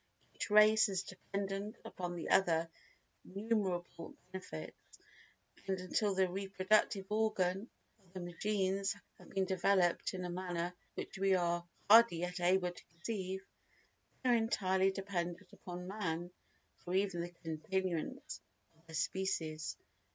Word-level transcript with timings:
Each 0.33 0.49
race 0.49 0.89
is 0.89 1.03
dependent 1.03 1.75
upon 1.85 2.15
the 2.15 2.29
other 2.29 2.67
for 3.23 3.33
innumerable 3.35 4.15
benefits, 4.31 4.97
and, 5.67 5.79
until 5.79 6.15
the 6.15 6.27
reproductive 6.27 7.05
organs 7.11 7.67
of 8.03 8.13
the 8.13 8.19
machines 8.19 8.95
have 9.19 9.29
been 9.29 9.45
developed 9.45 10.15
in 10.15 10.25
a 10.25 10.29
manner 10.31 10.73
which 10.95 11.19
we 11.19 11.35
are 11.35 11.63
hardly 11.87 12.21
yet 12.21 12.39
able 12.39 12.71
to 12.71 12.83
conceive, 12.85 13.45
they 14.23 14.31
are 14.31 14.35
entirely 14.35 14.89
dependent 14.89 15.53
upon 15.53 15.87
man 15.87 16.31
for 16.79 16.95
even 16.95 17.21
the 17.21 17.29
continuance 17.29 18.41
of 18.75 18.87
their 18.87 18.95
species. 18.95 19.77